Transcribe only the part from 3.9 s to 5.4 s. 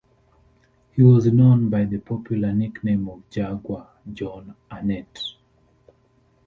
Jon Arnett.